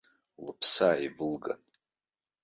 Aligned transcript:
Лыԥсы 0.45 0.81
ааивылган. 0.87 1.61